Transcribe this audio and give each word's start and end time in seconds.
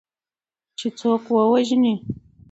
چې 0.77 0.87
څوک 0.99 1.23
ووژني 1.33 1.95